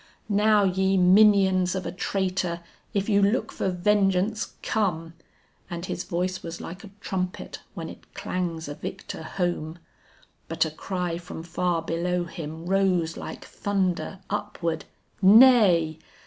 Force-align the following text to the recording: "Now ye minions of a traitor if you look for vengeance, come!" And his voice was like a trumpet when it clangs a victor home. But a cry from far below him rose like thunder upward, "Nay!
"Now 0.29 0.63
ye 0.63 0.97
minions 0.97 1.75
of 1.75 1.85
a 1.85 1.91
traitor 1.91 2.61
if 2.91 3.07
you 3.07 3.21
look 3.21 3.51
for 3.51 3.69
vengeance, 3.69 4.53
come!" 4.63 5.13
And 5.69 5.85
his 5.85 6.05
voice 6.05 6.41
was 6.41 6.59
like 6.59 6.83
a 6.83 6.89
trumpet 7.01 7.59
when 7.75 7.87
it 7.87 8.11
clangs 8.15 8.67
a 8.67 8.73
victor 8.73 9.21
home. 9.21 9.77
But 10.47 10.65
a 10.65 10.71
cry 10.71 11.19
from 11.19 11.43
far 11.43 11.83
below 11.83 12.23
him 12.23 12.65
rose 12.65 13.15
like 13.15 13.45
thunder 13.45 14.21
upward, 14.27 14.85
"Nay! 15.21 15.99